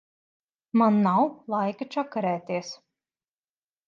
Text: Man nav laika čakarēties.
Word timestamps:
Man 0.81 0.95
nav 1.07 1.21
laika 1.55 1.87
čakarēties. 1.97 2.73